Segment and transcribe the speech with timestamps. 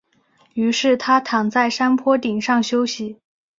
[0.55, 3.19] 于是他躺在山坡顶上休息。